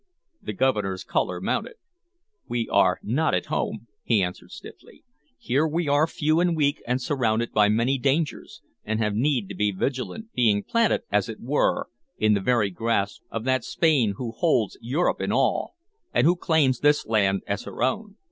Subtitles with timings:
[0.41, 1.75] The Governor's color mounted.
[2.47, 5.03] "We are not at home," he answered stiffly.
[5.37, 9.53] "Here we are few and weak and surrounded by many dangers, and have need to
[9.55, 11.87] be vigilant, being planted, as it were,
[12.17, 15.67] in the very grasp of that Spain who holds Europe in awe,
[16.11, 18.15] and who claims this land as her own.